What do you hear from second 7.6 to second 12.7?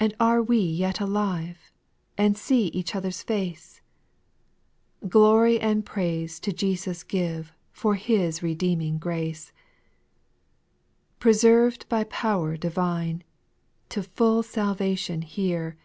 For His redeeming grace I 2. Preserved by power